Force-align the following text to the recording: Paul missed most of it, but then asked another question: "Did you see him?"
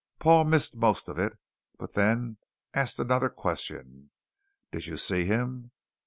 Paul 0.17 0.45
missed 0.45 0.73
most 0.75 1.07
of 1.09 1.19
it, 1.19 1.37
but 1.77 1.93
then 1.93 2.37
asked 2.73 2.97
another 2.97 3.29
question: 3.29 4.09
"Did 4.71 4.87
you 4.87 4.97
see 4.97 5.25
him?" 5.25 5.69